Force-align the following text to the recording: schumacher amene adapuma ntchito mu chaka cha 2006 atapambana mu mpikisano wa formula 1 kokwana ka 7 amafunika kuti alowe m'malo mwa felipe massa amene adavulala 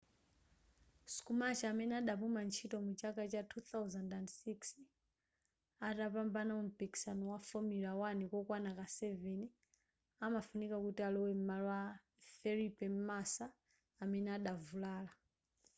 schumacher 1.13 1.67
amene 1.73 1.93
adapuma 2.01 2.39
ntchito 2.47 2.77
mu 2.85 2.91
chaka 2.99 3.23
cha 3.31 3.41
2006 3.49 5.87
atapambana 5.89 6.51
mu 6.59 6.63
mpikisano 6.69 7.23
wa 7.31 7.39
formula 7.49 7.91
1 8.09 8.31
kokwana 8.31 8.69
ka 8.77 8.85
7 8.99 10.25
amafunika 10.25 10.75
kuti 10.83 11.01
alowe 11.07 11.31
m'malo 11.37 11.65
mwa 11.67 11.81
felipe 12.39 12.85
massa 13.09 13.45
amene 14.03 14.29
adavulala 14.37 15.13